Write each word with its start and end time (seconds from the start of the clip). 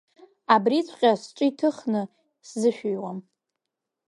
Абриҵәҟьа 0.53 1.11
сҿы 1.21 1.45
инҭыхны 1.49 2.01
сзышәиуам. 2.47 3.19